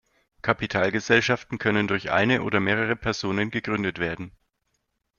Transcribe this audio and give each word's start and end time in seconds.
Kapitalgesellschaften 0.41 1.59
können 1.59 1.87
durch 1.87 2.09
eine 2.09 2.41
oder 2.41 2.59
mehrere 2.59 2.95
Personen 2.95 3.51
gegründet 3.51 3.99
werden. 3.99 4.31